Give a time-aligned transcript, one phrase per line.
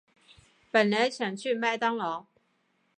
[0.71, 2.25] 本来想去麦当劳